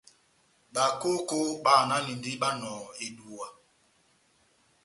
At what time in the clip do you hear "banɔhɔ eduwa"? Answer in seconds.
2.41-3.47